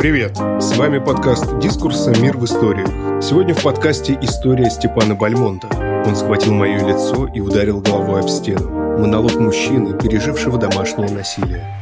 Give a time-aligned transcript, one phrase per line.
[0.00, 0.34] Привет!
[0.38, 2.10] С вами подкаст «Дискурса.
[2.22, 2.88] Мир в историях».
[3.22, 5.66] Сегодня в подкасте история Степана Бальмонта.
[6.06, 8.70] Он схватил мое лицо и ударил головой об стену.
[8.98, 11.79] Монолог мужчины, пережившего домашнее насилие.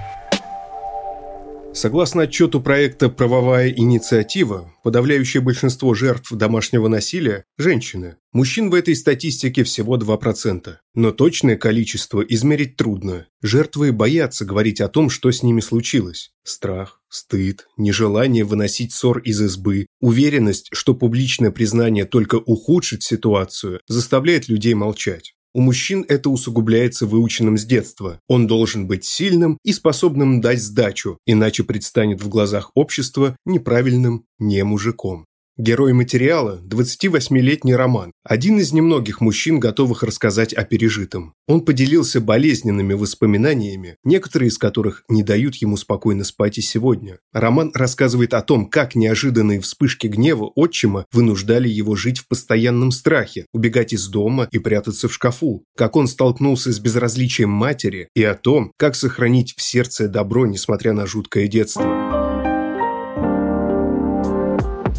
[1.78, 8.16] Согласно отчету проекта «Правовая инициатива», подавляющее большинство жертв домашнего насилия– женщины.
[8.32, 10.74] Мужчин в этой статистике всего 2%.
[10.94, 13.28] Но точное количество измерить трудно.
[13.42, 16.32] Жертвы боятся говорить о том, что с ними случилось.
[16.42, 24.48] Страх, стыд, нежелание выносить ссор из избы, уверенность, что публичное признание только ухудшит ситуацию, заставляет
[24.48, 25.34] людей молчать.
[25.54, 28.20] У мужчин это усугубляется выученным с детства.
[28.28, 34.62] Он должен быть сильным и способным дать сдачу, иначе предстанет в глазах общества неправильным не
[34.64, 35.26] мужиком.
[35.58, 41.34] Герой материала– 28-летний Роман, один из немногих мужчин, готовых рассказать о пережитом.
[41.48, 47.18] Он поделился болезненными воспоминаниями, некоторые из которых не дают ему спокойно спать и сегодня.
[47.32, 53.46] Роман рассказывает о том, как неожиданные вспышки гнева отчима вынуждали его жить в постоянном страхе,
[53.52, 58.36] убегать из дома и прятаться в шкафу, как он столкнулся с безразличием матери и о
[58.36, 62.17] том, как сохранить в сердце добро, несмотря на жуткое детство.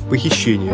[0.09, 0.73] Похищение.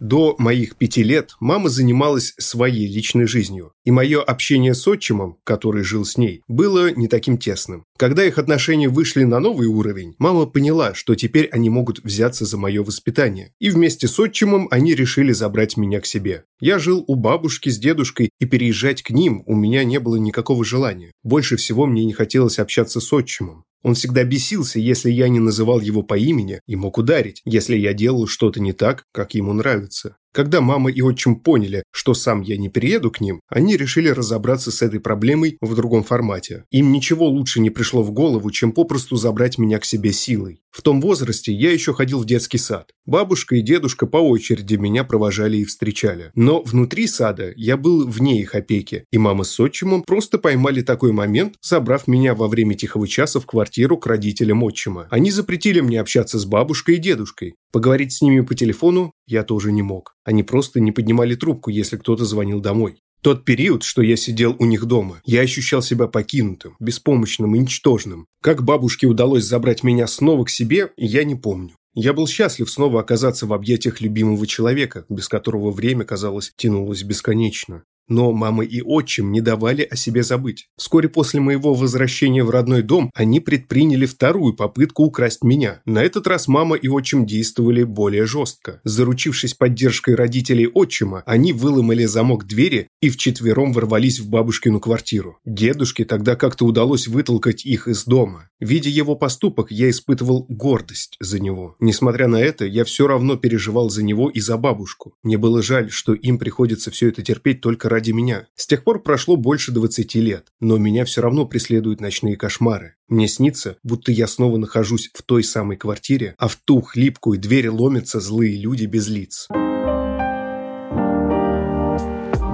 [0.00, 5.82] До моих пяти лет мама занималась своей личной жизнью, и мое общение с отчимом, который
[5.82, 7.84] жил с ней, было не таким тесным.
[7.98, 12.56] Когда их отношения вышли на новый уровень, мама поняла, что теперь они могут взяться за
[12.56, 16.44] мое воспитание, и вместе с отчимом они решили забрать меня к себе.
[16.58, 20.64] Я жил у бабушки с дедушкой, и переезжать к ним у меня не было никакого
[20.64, 21.12] желания.
[21.22, 23.64] Больше всего мне не хотелось общаться с отчимом.
[23.86, 27.94] Он всегда бесился, если я не называл его по имени и мог ударить, если я
[27.94, 30.16] делал что-то не так, как ему нравится.
[30.32, 34.70] Когда мама и отчим поняли, что сам я не перееду к ним, они решили разобраться
[34.70, 36.64] с этой проблемой в другом формате.
[36.70, 40.60] Им ничего лучше не пришло в голову, чем попросту забрать меня к себе силой.
[40.76, 42.90] В том возрасте я еще ходил в детский сад.
[43.06, 46.30] Бабушка и дедушка по очереди меня провожали и встречали.
[46.34, 51.12] Но внутри сада я был вне их опеки, и мама с отчимом просто поймали такой
[51.12, 55.06] момент, забрав меня во время тихого часа в квартиру к родителям отчима.
[55.10, 57.54] Они запретили мне общаться с бабушкой и дедушкой.
[57.72, 60.14] Поговорить с ними по телефону я тоже не мог.
[60.24, 62.98] Они просто не поднимали трубку, если кто-то звонил домой.
[63.22, 68.26] Тот период, что я сидел у них дома, я ощущал себя покинутым, беспомощным и ничтожным.
[68.40, 71.74] Как бабушке удалось забрать меня снова к себе, я не помню.
[71.94, 77.84] Я был счастлив снова оказаться в объятиях любимого человека, без которого время, казалось, тянулось бесконечно.
[78.08, 80.68] Но мама и отчим не давали о себе забыть.
[80.76, 85.80] Вскоре после моего возвращения в родной дом они предприняли вторую попытку украсть меня.
[85.84, 88.80] На этот раз мама и отчим действовали более жестко.
[88.84, 95.38] Заручившись поддержкой родителей отчима, они выломали замок двери и вчетвером ворвались в бабушкину квартиру.
[95.44, 98.48] Дедушке тогда как-то удалось вытолкать их из дома.
[98.58, 101.76] Видя его поступок, я испытывал гордость за него.
[101.78, 105.14] Несмотря на это, я все равно переживал за него и за бабушку.
[105.22, 108.46] Мне было жаль, что им приходится все это терпеть только меня.
[108.54, 112.96] С тех пор прошло больше 20 лет, но меня все равно преследуют ночные кошмары.
[113.08, 117.68] Мне снится, будто я снова нахожусь в той самой квартире, а в ту хлипкую дверь
[117.68, 119.48] ломятся злые люди без лиц.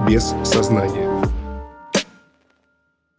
[0.07, 1.09] Без сознания.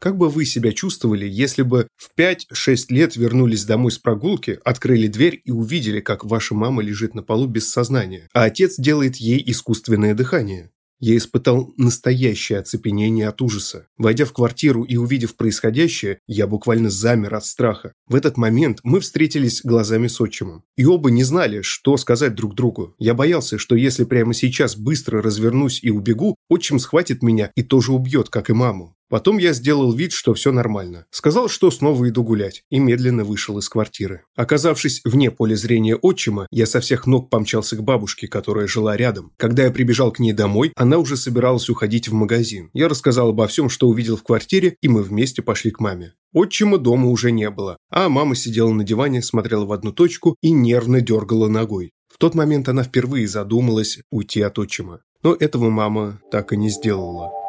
[0.05, 5.07] Как бы вы себя чувствовали, если бы в 5-6 лет вернулись домой с прогулки, открыли
[5.07, 9.43] дверь и увидели, как ваша мама лежит на полу без сознания, а отец делает ей
[9.47, 10.71] искусственное дыхание?
[11.07, 13.89] Я испытал настоящее оцепенение от ужаса.
[13.99, 17.93] Войдя в квартиру и увидев происходящее, я буквально замер от страха.
[18.09, 20.65] В этот момент мы встретились глазами с отчимом.
[20.79, 22.95] И оба не знали, что сказать друг другу.
[22.99, 27.93] Я боялся, что если прямо сейчас быстро развернусь и убегу, отчим схватит меня и тоже
[27.93, 28.94] убьет, как и маму.
[29.15, 31.07] Потом я сделал вид, что все нормально.
[31.13, 34.25] Сказал, что снова иду гулять, и медленно вышел из квартиры.
[34.35, 39.31] Оказавшись вне поля зрения отчима, я со всех ног помчался к бабушке, которая жила рядом.
[39.37, 42.71] Когда я прибежал к ней домой, она уже собиралась уходить в магазин.
[42.73, 46.15] Я рассказал обо всем, что увидел в квартире, и мы вместе пошли к маме.
[46.33, 50.51] Отчима дома уже не было, а мама сидела на диване, смотрела в одну точку и
[50.51, 51.93] нервно дергала ногой.
[52.13, 55.03] В тот момент она впервые задумалась уйти от отчима.
[55.23, 57.44] Но этого мама так и не сделала.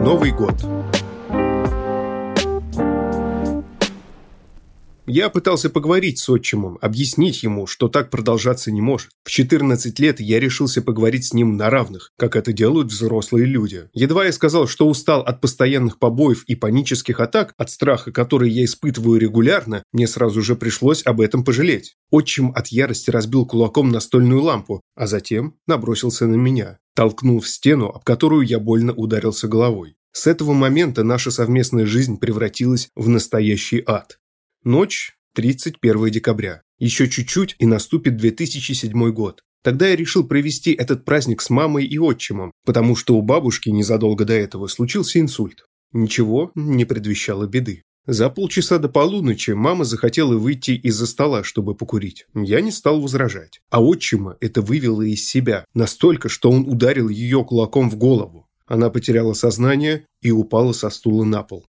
[0.00, 0.54] Новый год.
[5.12, 9.10] Я пытался поговорить с отчимом, объяснить ему, что так продолжаться не может.
[9.24, 13.88] В 14 лет я решился поговорить с ним на равных, как это делают взрослые люди.
[13.92, 18.64] Едва я сказал, что устал от постоянных побоев и панических атак, от страха, который я
[18.64, 21.96] испытываю регулярно, мне сразу же пришлось об этом пожалеть.
[22.12, 27.86] Отчим от ярости разбил кулаком настольную лампу, а затем набросился на меня толкнул в стену,
[27.86, 29.96] об которую я больно ударился головой.
[30.12, 34.20] С этого момента наша совместная жизнь превратилась в настоящий ад.
[34.64, 36.60] Ночь, 31 декабря.
[36.78, 39.40] Еще чуть-чуть и наступит 2007 год.
[39.62, 44.26] Тогда я решил провести этот праздник с мамой и отчимом, потому что у бабушки незадолго
[44.26, 45.64] до этого случился инсульт.
[45.92, 47.84] Ничего не предвещало беды.
[48.06, 52.26] За полчаса до полуночи мама захотела выйти из-за стола, чтобы покурить.
[52.34, 53.60] Я не стал возражать.
[53.70, 58.46] А отчима это вывело из себя, настолько, что он ударил ее кулаком в голову.
[58.66, 61.64] Она потеряла сознание и упала со стула на пол.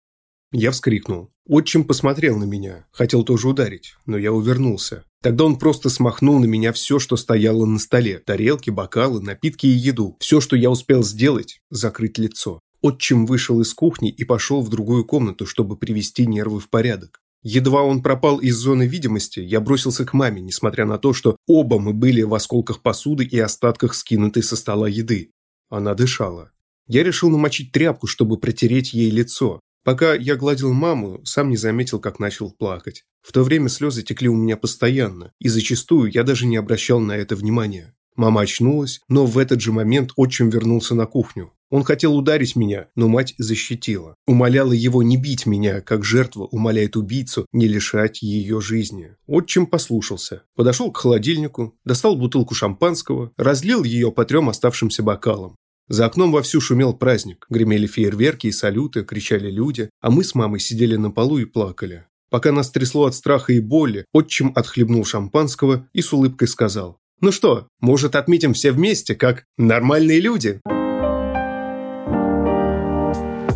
[0.53, 1.31] Я вскрикнул.
[1.47, 5.05] Отчим посмотрел на меня, хотел тоже ударить, но я увернулся.
[5.23, 8.19] Тогда он просто смахнул на меня все, что стояло на столе.
[8.19, 10.17] Тарелки, бокалы, напитки и еду.
[10.21, 12.61] Все, что я успел сделать– закрыть лицо.
[12.81, 17.21] Отчим вышел из кухни и пошел в другую комнату, чтобы привести нервы в порядок.
[17.43, 21.79] Едва он пропал из зоны видимости, я бросился к маме, несмотря на то, что оба
[21.79, 25.31] мы были в осколках посуды и остатках скинутой со стола еды.
[25.69, 26.53] Она дышала.
[26.87, 29.61] Я решил намочить тряпку, чтобы протереть ей лицо.
[29.85, 33.05] Пока я гладил маму, сам не заметил, как начал плакать.
[33.23, 37.13] В то время слезы текли у меня постоянно, и зачастую я даже не обращал на
[37.13, 37.95] это внимания.
[38.17, 41.53] Мама очнулась, но в этот же момент отчим вернулся на кухню.
[41.71, 44.15] Он хотел ударить меня, но мать защитила.
[44.27, 49.15] Умоляла его не бить меня, как жертва умоляет убийцу не лишать ее жизни.
[49.27, 50.43] Отчим послушался.
[50.57, 55.57] Подошел к холодильнику, достал бутылку шампанского, разлил ее по трем оставшимся бокалам.
[55.89, 60.61] За окном вовсю шумел праздник, гремели фейерверки и салюты, кричали люди, а мы с мамой
[60.61, 62.05] сидели на полу и плакали.
[62.31, 67.33] Пока нас трясло от страха и боли, отчим отхлебнул шампанского и с улыбкой сказал «Ну
[67.33, 70.61] что, может отметим все вместе, как нормальные люди?»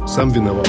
[0.08, 0.68] Сам виноват.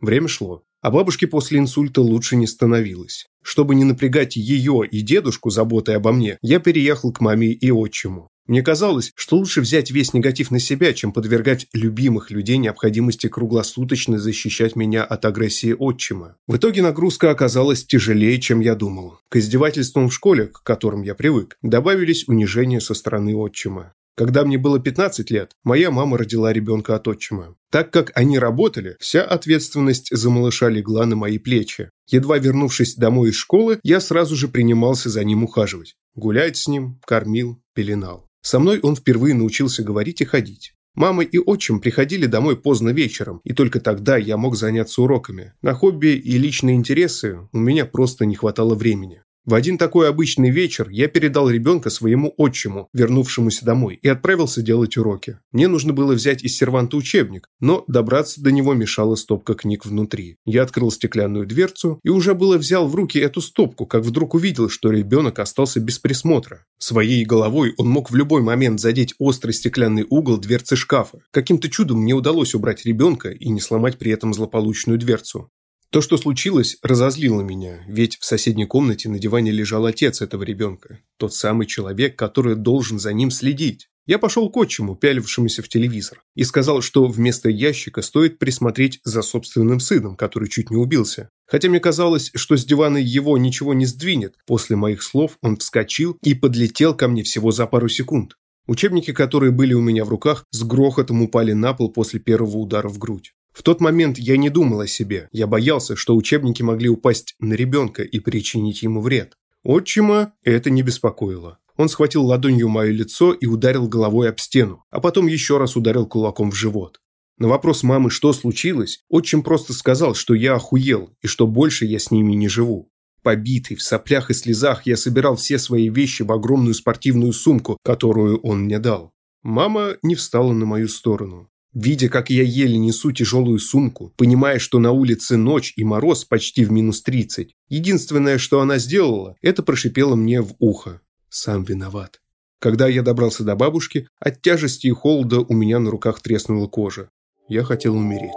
[0.00, 3.26] Время шло, а бабушке после инсульта лучше не становилось.
[3.42, 8.28] Чтобы не напрягать ее и дедушку заботой обо мне, я переехал к маме и отчиму.
[8.46, 14.18] Мне казалось, что лучше взять весь негатив на себя, чем подвергать любимых людей необходимости круглосуточно
[14.18, 16.36] защищать меня от агрессии отчима.
[16.48, 19.18] В итоге нагрузка оказалась тяжелее, чем я думал.
[19.28, 23.94] К издевательствам в школе, к которым я привык, добавились унижения со стороны отчима.
[24.14, 27.56] Когда мне было 15 лет, моя мама родила ребенка от отчима.
[27.70, 31.90] Так как они работали, вся ответственность за малыша легла на мои плечи.
[32.08, 35.94] Едва вернувшись домой из школы, я сразу же принимался за ним ухаживать.
[36.14, 38.28] Гулять с ним, кормил, пеленал.
[38.42, 40.74] Со мной он впервые научился говорить и ходить.
[40.94, 45.54] Мама и отчим приходили домой поздно вечером, и только тогда я мог заняться уроками.
[45.62, 49.22] На хобби и личные интересы у меня просто не хватало времени.
[49.44, 54.96] В один такой обычный вечер я передал ребенка своему отчиму, вернувшемуся домой, и отправился делать
[54.96, 55.40] уроки.
[55.50, 60.36] Мне нужно было взять из серванта учебник, но добраться до него мешала стопка книг внутри.
[60.44, 64.68] Я открыл стеклянную дверцу и уже было взял в руки эту стопку, как вдруг увидел,
[64.68, 66.64] что ребенок остался без присмотра.
[66.78, 71.18] Своей головой он мог в любой момент задеть острый стеклянный угол дверцы шкафа.
[71.32, 75.50] Каким-то чудом мне удалось убрать ребенка и не сломать при этом злополучную дверцу.
[75.92, 81.00] То, что случилось, разозлило меня, ведь в соседней комнате на диване лежал отец этого ребенка,
[81.18, 83.90] тот самый человек, который должен за ним следить.
[84.06, 89.20] Я пошел к отчиму, пялившемуся в телевизор, и сказал, что вместо ящика стоит присмотреть за
[89.20, 91.28] собственным сыном, который чуть не убился.
[91.46, 96.16] Хотя мне казалось, что с дивана его ничего не сдвинет, после моих слов он вскочил
[96.22, 98.38] и подлетел ко мне всего за пару секунд.
[98.66, 102.88] Учебники, которые были у меня в руках, с грохотом упали на пол после первого удара
[102.88, 103.34] в грудь.
[103.52, 105.28] В тот момент я не думал о себе.
[105.32, 109.36] Я боялся, что учебники могли упасть на ребенка и причинить ему вред.
[109.62, 111.58] Отчима это не беспокоило.
[111.76, 116.06] Он схватил ладонью мое лицо и ударил головой об стену, а потом еще раз ударил
[116.06, 117.00] кулаком в живот.
[117.38, 121.98] На вопрос мамы, что случилось, отчим просто сказал, что я охуел и что больше я
[121.98, 122.90] с ними не живу.
[123.22, 128.38] Побитый, в соплях и слезах, я собирал все свои вещи в огромную спортивную сумку, которую
[128.40, 129.12] он мне дал.
[129.42, 131.48] Мама не встала на мою сторону.
[131.74, 136.64] Видя, как я еле несу тяжелую сумку, понимая, что на улице ночь и мороз почти
[136.64, 141.00] в минус 30, единственное, что она сделала, это прошипела мне в ухо.
[141.30, 142.20] Сам виноват.
[142.58, 147.08] Когда я добрался до бабушки, от тяжести и холода у меня на руках треснула кожа.
[147.48, 148.30] Я хотел умереть.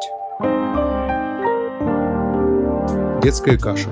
[3.21, 3.91] Детская каша.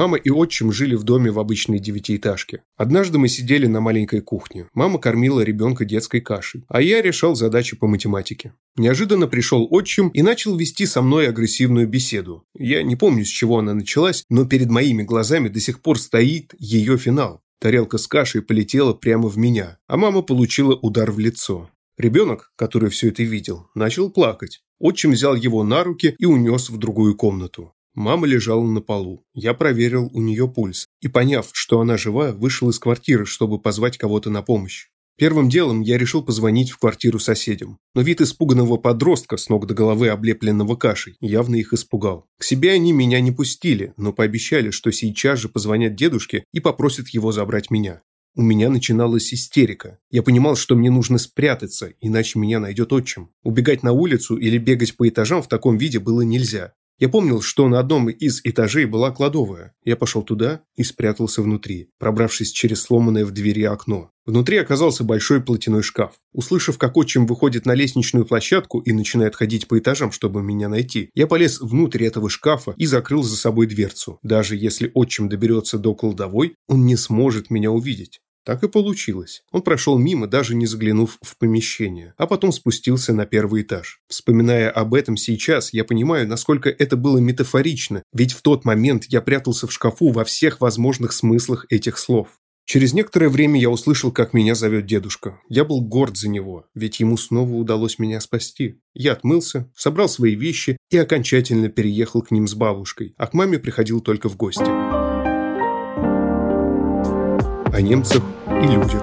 [0.00, 2.62] Мама и отчим жили в доме в обычной девятиэтажке.
[2.78, 4.66] Однажды мы сидели на маленькой кухне.
[4.72, 8.54] Мама кормила ребенка детской кашей, а я решал задачи по математике.
[8.76, 12.44] Неожиданно пришел отчим и начал вести со мной агрессивную беседу.
[12.54, 16.54] Я не помню, с чего она началась, но перед моими глазами до сих пор стоит
[16.58, 17.42] ее финал.
[17.60, 21.68] Тарелка с кашей полетела прямо в меня, а мама получила удар в лицо.
[21.98, 24.62] Ребенок, который все это видел, начал плакать.
[24.78, 27.74] Отчим взял его на руки и унес в другую комнату.
[27.94, 29.24] Мама лежала на полу.
[29.34, 33.98] Я проверил у нее пульс и, поняв, что она жива, вышел из квартиры, чтобы позвать
[33.98, 34.86] кого-то на помощь.
[35.20, 37.78] Первым делом я решил позвонить в квартиру соседям.
[37.94, 42.26] Но вид испуганного подростка с ног до головы облепленного кашей явно их испугал.
[42.38, 47.08] К себе они меня не пустили, но пообещали, что сейчас же позвонят дедушке и попросят
[47.10, 48.00] его забрать меня.
[48.34, 49.98] У меня начиналась истерика.
[50.10, 53.30] Я понимал, что мне нужно спрятаться, иначе меня найдет отчим.
[53.42, 56.72] Убегать на улицу или бегать по этажам в таком виде было нельзя.
[57.00, 59.72] Я помнил, что на одном из этажей была кладовая.
[59.84, 64.10] Я пошел туда и спрятался внутри, пробравшись через сломанное в двери окно.
[64.26, 66.12] Внутри оказался большой платяной шкаф.
[66.34, 71.08] Услышав, как отчим выходит на лестничную площадку и начинает ходить по этажам, чтобы меня найти,
[71.14, 74.18] я полез внутрь этого шкафа и закрыл за собой дверцу.
[74.22, 78.20] Даже если отчим доберется до кладовой, он не сможет меня увидеть.
[78.44, 79.42] Так и получилось.
[79.52, 84.00] Он прошел мимо, даже не заглянув в помещение, а потом спустился на первый этаж.
[84.08, 89.20] Вспоминая об этом сейчас, я понимаю, насколько это было метафорично, ведь в тот момент я
[89.20, 92.28] прятался в шкафу во всех возможных смыслах этих слов.
[92.64, 95.40] Через некоторое время я услышал, как меня зовет дедушка.
[95.48, 98.80] Я был горд за него, ведь ему снова удалось меня спасти.
[98.94, 103.58] Я отмылся, собрал свои вещи и окончательно переехал к ним с бабушкой, а к маме
[103.58, 104.99] приходил только в гости
[107.80, 109.02] о немцах и людях.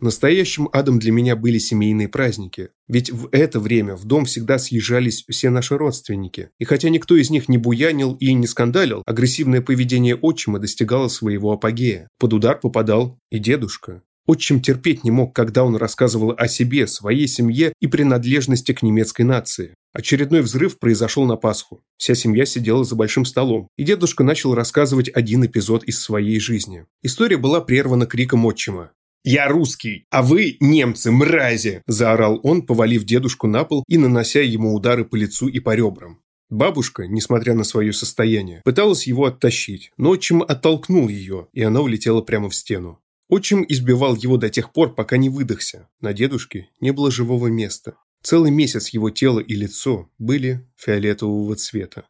[0.00, 5.24] Настоящим адом для меня были семейные праздники, ведь в это время в дом всегда съезжались
[5.28, 6.50] все наши родственники.
[6.58, 11.52] И хотя никто из них не буянил и не скандалил, агрессивное поведение отчима достигало своего
[11.52, 12.08] апогея.
[12.18, 14.02] Под удар попадал и дедушка.
[14.26, 19.22] Отчим терпеть не мог, когда он рассказывал о себе, своей семье и принадлежности к немецкой
[19.22, 19.74] нации.
[19.92, 21.82] Очередной взрыв произошел на Пасху.
[21.98, 26.86] Вся семья сидела за большим столом, и дедушка начал рассказывать один эпизод из своей жизни.
[27.02, 28.92] История была прервана криком отчима.
[29.24, 34.74] «Я русский, а вы немцы, мрази!»– заорал он, повалив дедушку на пол и нанося ему
[34.74, 36.20] удары по лицу и по ребрам.
[36.50, 42.20] Бабушка, несмотря на свое состояние, пыталась его оттащить, но отчим оттолкнул ее, и она улетела
[42.20, 42.98] прямо в стену.
[43.34, 45.88] Отчим избивал его до тех пор, пока не выдохся.
[46.02, 47.96] На дедушке не было живого места.
[48.22, 52.06] Целый месяц его тело и лицо были фиолетового цвета.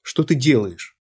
[0.00, 0.96] «Что ты делаешь?»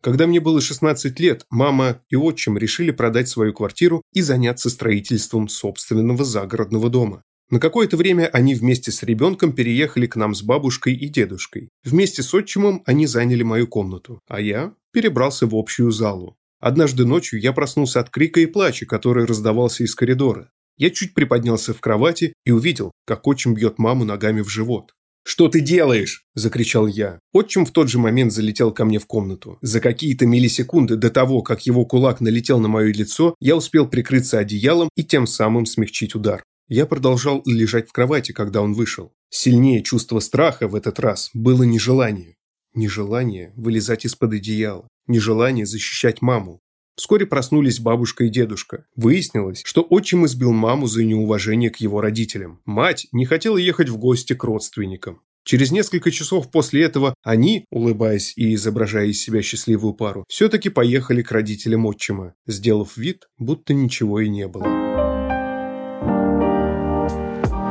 [0.00, 5.48] Когда мне было 16 лет, мама и отчим решили продать свою квартиру и заняться строительством
[5.48, 7.24] собственного загородного дома.
[7.50, 11.68] На какое-то время они вместе с ребенком переехали к нам с бабушкой и дедушкой.
[11.84, 16.36] Вместе с отчимом они заняли мою комнату, а я перебрался в общую залу.
[16.58, 20.50] Однажды ночью я проснулся от крика и плача, который раздавался из коридора.
[20.76, 24.90] Я чуть приподнялся в кровати и увидел, как отчим бьет маму ногами в живот.
[25.24, 27.20] «Что ты делаешь?»– закричал я.
[27.32, 29.58] Отчим в тот же момент залетел ко мне в комнату.
[29.62, 34.40] За какие-то миллисекунды до того, как его кулак налетел на мое лицо, я успел прикрыться
[34.40, 36.42] одеялом и тем самым смягчить удар.
[36.66, 39.12] Я продолжал лежать в кровати, когда он вышел.
[39.30, 42.34] Сильнее чувство страха в этот раз было нежелание.
[42.78, 44.86] Нежелание вылезать из-под одеяла.
[45.08, 46.60] Нежелание защищать маму.
[46.94, 48.86] Вскоре проснулись бабушка и дедушка.
[48.94, 52.60] Выяснилось, что отчим избил маму за неуважение к его родителям.
[52.64, 55.22] Мать не хотела ехать в гости к родственникам.
[55.44, 61.22] Через несколько часов после этого они, улыбаясь и изображая из себя счастливую пару, все-таки поехали
[61.22, 64.68] к родителям отчима, сделав вид, будто ничего и не было.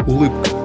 [0.06, 0.57] Улыбка.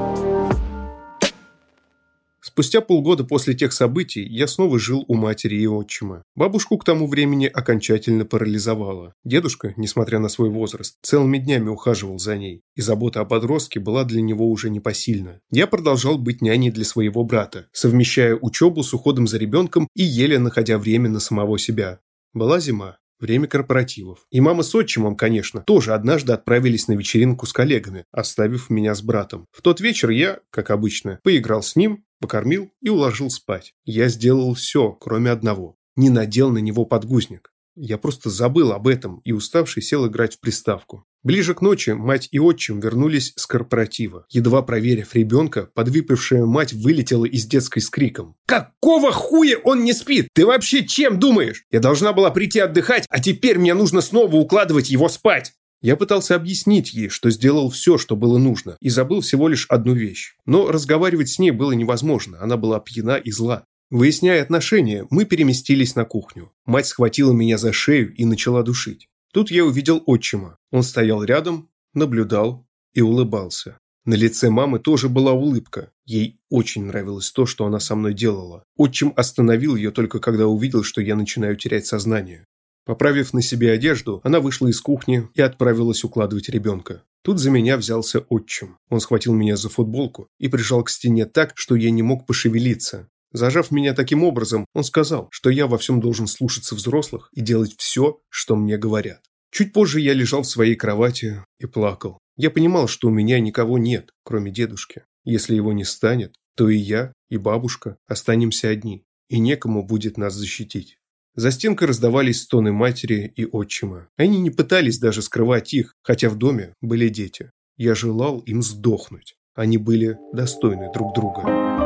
[2.53, 6.23] Спустя полгода после тех событий я снова жил у матери и отчима.
[6.37, 9.15] Бабушку к тому времени окончательно парализовала.
[9.25, 14.05] Дедушка, несмотря на свой возраст, целыми днями ухаживал за ней, и забота о подростке была
[14.05, 15.41] для него уже непосильна.
[15.51, 20.39] Я продолжал быть няней для своего брата, совмещая учебу с уходом за ребенком и еле
[20.39, 22.01] находя время на самого себя.
[22.35, 22.99] Была зима.
[23.23, 24.27] Время корпоративов.
[24.33, 29.03] И мама с отчимом, конечно, тоже однажды отправились на вечеринку с коллегами, оставив меня с
[29.03, 29.47] братом.
[29.53, 33.75] В тот вечер я, как обычно, поиграл с ним, покормил и уложил спать.
[33.85, 35.77] Я сделал все, кроме одного.
[35.95, 37.52] Не надел на него подгузник.
[37.75, 41.05] Я просто забыл об этом и уставший сел играть в приставку.
[41.23, 44.27] Ближе к ночи мать и отчим вернулись с корпоратива.
[44.29, 48.35] Едва проверив ребенка, подвыпившая мать вылетела из детской с криком.
[48.47, 50.29] «Какого хуя он не спит?
[50.35, 51.65] Ты вообще чем думаешь?
[51.71, 56.37] Я должна была прийти отдыхать, а теперь мне нужно снова укладывать его спать!» Я пытался
[56.37, 60.37] объяснить ей, что сделал все, что было нужно, и забыл всего лишь одну вещь.
[60.47, 63.65] Но разговаривать с ней было невозможно, она была пьяна и зла.
[63.93, 66.51] Выясняя отношения, мы переместились на кухню.
[66.65, 69.11] Мать схватила меня за шею и начала душить.
[69.35, 70.57] Тут я увидел отчима.
[70.71, 73.77] Он стоял рядом, наблюдал и улыбался.
[74.07, 75.93] На лице мамы тоже была улыбка.
[76.07, 78.65] Ей очень нравилось то, что она со мной делала.
[78.79, 82.47] Отчим остановил ее только когда увидел, что я начинаю терять сознание.
[82.87, 87.03] Поправив на себе одежду, она вышла из кухни и отправилась укладывать ребенка.
[87.23, 88.79] Тут за меня взялся отчим.
[88.89, 93.11] Он схватил меня за футболку и прижал к стене так, что я не мог пошевелиться.
[93.33, 97.75] Зажав меня таким образом, он сказал, что я во всем должен слушаться взрослых и делать
[97.79, 99.23] все, что мне говорят.
[99.51, 102.19] Чуть позже я лежал в своей кровати и плакал.
[102.37, 105.05] Я понимал, что у меня никого нет, кроме дедушки.
[105.25, 110.35] Если его не станет, то и я, и бабушка останемся одни, и некому будет нас
[110.35, 110.99] защитить.
[111.35, 114.09] За стенкой раздавались стоны матери и отчима.
[114.17, 117.51] Они не пытались даже скрывать их, хотя в доме были дети.
[117.79, 119.37] Я желал им сдохнуть.
[119.55, 121.82] Они были достойны друг друга.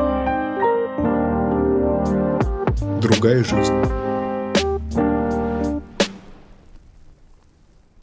[3.07, 3.73] Другая жизнь.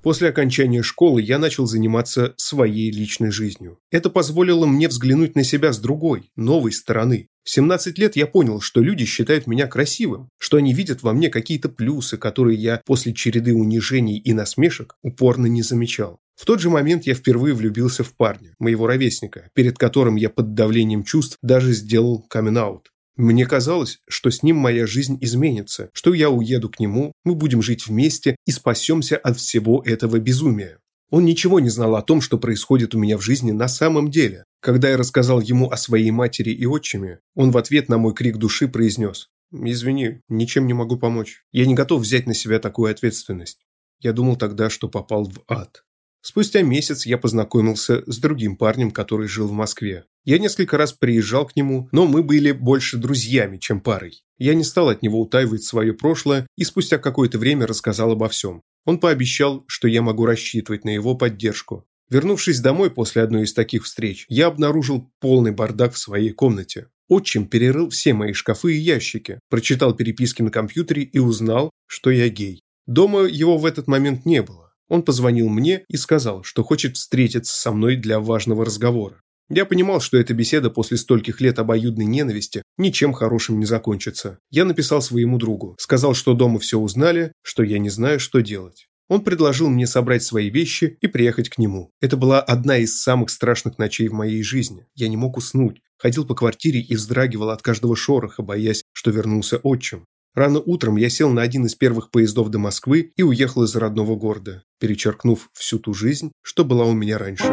[0.02, 3.80] После окончания школы я начал заниматься своей личной жизнью.
[3.92, 7.28] Это позволило мне взглянуть на себя с другой, новой стороны.
[7.44, 11.30] В 17 лет я понял, что люди считают меня красивым, что они видят во мне
[11.30, 16.22] какие-то плюсы, которые я после череды унижений и насмешек упорно не замечал.
[16.36, 20.54] В тот же момент я впервые влюбился в парня, моего ровесника, перед которым я под
[20.54, 22.93] давлением чувств даже сделал камин-аут.
[23.15, 27.62] Мне казалось, что с ним моя жизнь изменится, что я уеду к нему, мы будем
[27.62, 30.79] жить вместе и спасемся от всего этого безумия.
[31.12, 34.46] Он ничего не знал о том, что происходит у меня в жизни на самом деле.
[34.62, 38.38] Когда я рассказал ему о своей матери и отчиме, он в ответ на мой крик
[38.38, 41.43] души произнес «Извини, ничем не могу помочь.
[41.51, 43.60] Я не готов взять на себя такую ответственность».
[44.00, 45.84] Я думал тогда, что попал в ад.
[46.25, 50.06] Спустя месяц я познакомился с другим парнем, который жил в Москве.
[50.24, 54.24] Я несколько раз приезжал к нему, но мы были больше друзьями, чем парой.
[54.38, 58.62] Я не стал от него утаивать свое прошлое и спустя какое-то время рассказал обо всем.
[58.86, 61.86] Он пообещал, что я могу рассчитывать на его поддержку.
[62.10, 66.88] Вернувшись домой после одной из таких встреч, я обнаружил полный бардак в своей комнате.
[67.10, 72.30] Отчим перерыл все мои шкафы и ящики, прочитал переписки на компьютере и узнал, что я
[72.30, 72.62] гей.
[72.88, 74.62] Дома его в этот момент не было.
[74.90, 79.22] Он позвонил мне и сказал, что хочет встретиться со мной для важного разговора.
[79.50, 84.40] Я понимал, что эта беседа после стольких лет обоюдной ненависти ничем хорошим не закончится.
[84.50, 88.88] Я написал своему другу, сказал, что дома все узнали, что я не знаю, что делать.
[89.10, 91.91] Он предложил мне собрать свои вещи и приехать к нему.
[92.02, 94.88] Это была одна из самых страшных ночей в моей жизни.
[94.96, 95.82] Я не мог уснуть.
[95.98, 100.06] Ходил по квартире и вздрагивал от каждого шороха, боясь, что вернулся отчим.
[100.36, 104.15] Рано утром я сел на один из первых поездов до Москвы и уехал из родного
[104.15, 107.43] города, перечеркнув всю ту жизнь, что была у меня раньше.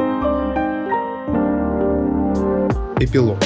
[2.98, 3.38] Эпилог.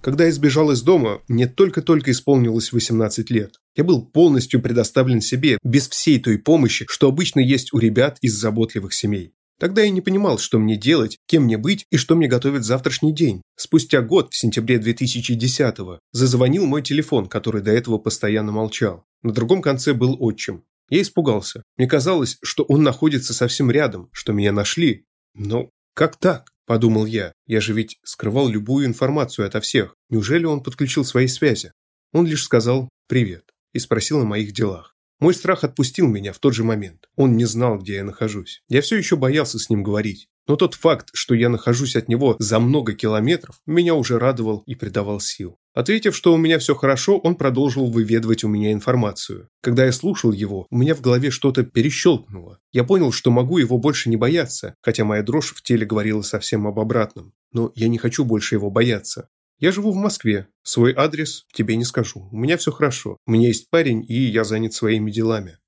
[0.00, 3.60] Когда я сбежал из дома, мне только-только исполнилось 18 лет.
[3.76, 8.32] Я был полностью предоставлен себе, без всей той помощи, что обычно есть у ребят из
[8.34, 9.34] заботливых семей.
[9.62, 13.14] Тогда я не понимал, что мне делать, кем мне быть и что мне готовит завтрашний
[13.14, 13.42] день.
[13.54, 19.04] Спустя год, в сентябре 2010-го, зазвонил мой телефон, который до этого постоянно молчал.
[19.22, 20.64] На другом конце был отчим.
[20.90, 21.62] Я испугался.
[21.76, 25.04] Мне казалось, что он находится совсем рядом, что меня нашли.
[25.32, 26.50] Но как так?
[26.66, 27.32] Подумал я.
[27.46, 29.94] Я же ведь скрывал любую информацию ото всех.
[30.10, 31.70] Неужели он подключил свои связи?
[32.12, 34.91] Он лишь сказал «привет» и спросил о моих делах.
[35.22, 37.08] Мой страх отпустил меня в тот же момент.
[37.14, 38.60] Он не знал, где я нахожусь.
[38.68, 40.26] Я все еще боялся с ним говорить.
[40.48, 44.74] Но тот факт, что я нахожусь от него за много километров, меня уже радовал и
[44.74, 45.58] придавал сил.
[45.74, 49.48] Ответив, что у меня все хорошо, он продолжил выведывать у меня информацию.
[49.60, 52.58] Когда я слушал его, у меня в голове что-то перещелкнуло.
[52.72, 56.66] Я понял, что могу его больше не бояться, хотя моя дрожь в теле говорила совсем
[56.66, 57.32] об обратном.
[57.52, 59.28] Но я не хочу больше его бояться.
[59.62, 60.48] Я живу в Москве.
[60.64, 62.28] Свой адрес тебе не скажу.
[62.32, 63.16] У меня все хорошо.
[63.28, 65.58] У меня есть парень, и я занят своими делами.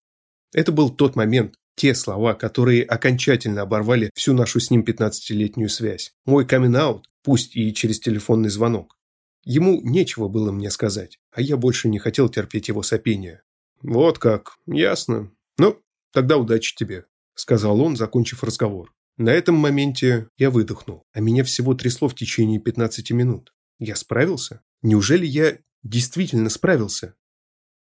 [0.52, 6.12] Это был тот момент, те слова, которые окончательно оборвали всю нашу с ним 15-летнюю связь.
[6.26, 6.76] Мой камин
[7.22, 8.98] пусть и через телефонный звонок.
[9.44, 13.42] Ему нечего было мне сказать, а я больше не хотел терпеть его сопение.
[13.80, 15.30] «Вот как, ясно.
[15.57, 15.80] Ну,
[16.12, 17.04] тогда удачи тебе»,–
[17.37, 18.92] сказал он, закончив разговор.
[19.18, 23.54] На этом моменте я выдохнул, а меня всего трясло в течение 15 минут.
[23.79, 24.61] Я справился?
[24.83, 27.15] Неужели я действительно справился?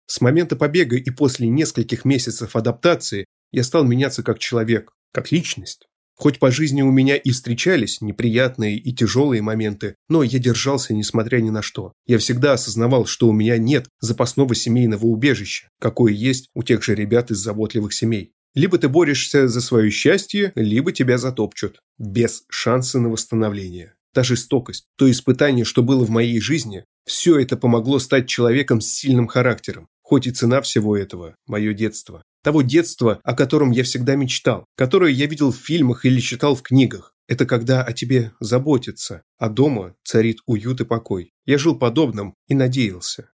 [0.05, 5.87] С момента побега и после нескольких месяцев адаптации я стал меняться как человек, как личность.
[6.15, 11.37] Хоть по жизни у меня и встречались неприятные и тяжелые моменты, но я держался несмотря
[11.37, 11.93] ни на что.
[12.05, 16.95] Я всегда осознавал, что у меня нет запасного семейного убежища, какое есть у тех же
[16.95, 18.33] ребят из заботливых семей.
[18.53, 21.81] Либо ты борешься за свое счастье, либо тебя затопчут.
[21.97, 27.57] Без шанса на восстановление та жестокость, то испытание, что было в моей жизни, все это
[27.57, 29.87] помогло стать человеком с сильным характером.
[30.01, 32.23] Хоть и цена всего этого– мое детство.
[32.43, 36.61] Того детства, о котором я всегда мечтал, которое я видел в фильмах или читал в
[36.61, 37.15] книгах.
[37.27, 41.31] Это когда о тебе заботятся, а дома царит уют и покой.
[41.45, 43.29] Я жил подобным и надеялся.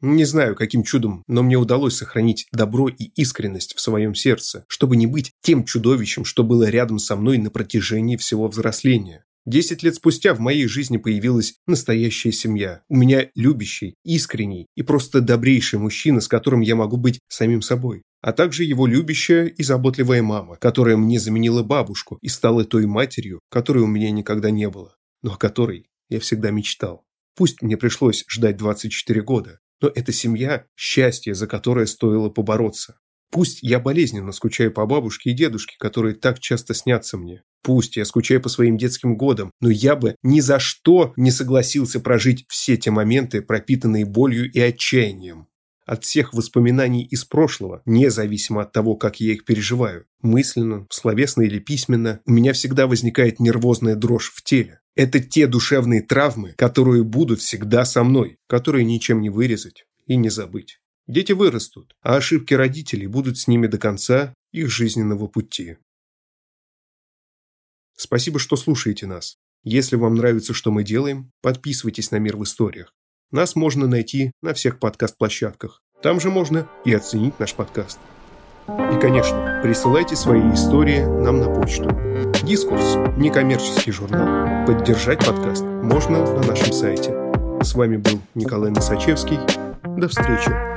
[0.00, 4.96] Не знаю, каким чудом, но мне удалось сохранить добро и искренность в своем сердце, чтобы
[4.96, 9.24] не быть тем чудовищем, что было рядом со мной на протяжении всего взросления.
[9.46, 12.82] Десять лет спустя в моей жизни появилась настоящая семья.
[12.88, 18.02] У меня любящий, искренний и просто добрейший мужчина, с которым я могу быть самим собой.
[18.22, 23.38] А также его любящая и заботливая мама, которая мне заменила бабушку и стала той матерью,
[23.48, 27.04] которой у меня никогда не было, но о которой я всегда мечтал.
[27.36, 32.98] Пусть мне пришлось ждать 24 года, но эта семья– счастье, за которое стоило побороться.
[33.30, 37.42] Пусть я болезненно скучаю по бабушке и дедушке, которые так часто снятся мне.
[37.62, 41.98] Пусть я скучаю по своим детским годам, но я бы ни за что не согласился
[41.98, 45.48] прожить все те моменты, пропитанные болью и отчаянием.
[45.84, 51.60] От всех воспоминаний из прошлого, независимо от того, как я их переживаю, мысленно, словесно или
[51.60, 54.80] письменно, у меня всегда возникает нервозная дрожь в теле.
[54.96, 60.28] Это те душевные травмы, которые будут всегда со мной, которые ничем не вырезать и не
[60.28, 60.80] забыть.
[61.06, 65.76] Дети вырастут, а ошибки родителей будут с ними до конца их жизненного пути.
[67.96, 69.36] Спасибо, что слушаете нас.
[69.62, 72.92] Если вам нравится, что мы делаем, подписывайтесь на «Мир в историях».
[73.30, 75.82] Нас можно найти на всех подкаст-площадках.
[76.02, 77.98] Там же можно и оценить наш подкаст.
[78.68, 81.88] И, конечно, присылайте свои истории нам на почту.
[82.44, 84.66] Дискурс– некоммерческий журнал.
[84.66, 87.10] Поддержать подкаст можно на нашем сайте.
[87.62, 89.38] С вами был Николай Носачевский.
[89.98, 90.75] До встречи.